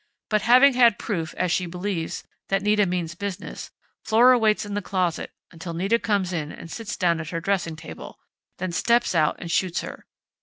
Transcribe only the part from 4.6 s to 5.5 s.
in the closet